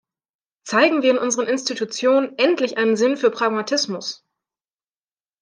Zeigen 0.65 1.03
wir 1.03 1.11
in 1.11 1.19
unseren 1.19 1.45
Institutionen 1.45 2.35
endlich 2.39 2.75
einen 2.79 2.95
Sinn 2.95 3.17
für 3.17 3.29
Pragmatismus! 3.29 4.25